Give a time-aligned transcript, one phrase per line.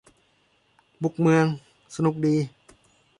[1.03, 1.45] บุกเมือง
[1.95, 2.33] สนุกสิ